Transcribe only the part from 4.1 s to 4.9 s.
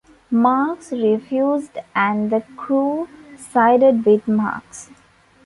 Marks.